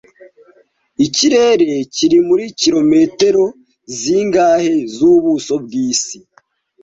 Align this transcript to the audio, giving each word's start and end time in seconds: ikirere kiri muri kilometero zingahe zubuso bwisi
ikirere 1.05 1.69
kiri 1.95 2.17
muri 2.27 2.45
kilometero 2.59 3.43
zingahe 3.99 4.73
zubuso 4.95 5.53
bwisi 5.65 6.17